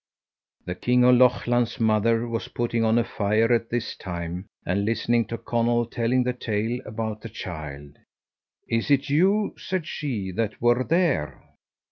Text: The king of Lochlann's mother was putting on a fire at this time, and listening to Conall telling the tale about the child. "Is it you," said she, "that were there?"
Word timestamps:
The 0.65 0.73
king 0.73 1.03
of 1.03 1.13
Lochlann's 1.17 1.79
mother 1.79 2.27
was 2.27 2.47
putting 2.47 2.83
on 2.83 2.97
a 2.97 3.03
fire 3.03 3.53
at 3.53 3.69
this 3.69 3.95
time, 3.95 4.47
and 4.65 4.83
listening 4.83 5.25
to 5.25 5.37
Conall 5.37 5.85
telling 5.91 6.23
the 6.23 6.33
tale 6.33 6.79
about 6.87 7.21
the 7.21 7.29
child. 7.29 7.99
"Is 8.67 8.89
it 8.89 9.11
you," 9.11 9.53
said 9.59 9.85
she, 9.85 10.31
"that 10.31 10.59
were 10.59 10.83
there?" 10.83 11.43